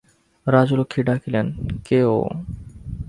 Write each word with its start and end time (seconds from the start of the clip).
রাজলক্ষ্মী 0.47 1.01
ডাকিলেন, 1.03 1.47
কে 1.85 1.99
ও। 2.05 2.17